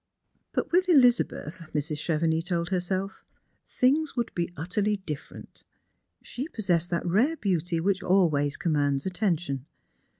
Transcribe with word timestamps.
But 0.51 0.71
with 0.71 0.89
Elizabeth, 0.89 1.69
Mrs. 1.75 1.99
Chevenix 1.99 2.45
told 2.45 2.69
herself, 2.69 3.23
things 3.67 4.15
would 4.15 4.33
be 4.33 4.47
uttei'ly 4.57 5.05
different. 5.05 5.63
She 6.23 6.47
possessed 6.47 6.89
that 6.89 7.05
rare 7.05 7.37
beauty 7.37 7.79
which 7.79 8.01
always 8.01 8.57
commands 8.57 9.05
attention. 9.05 9.67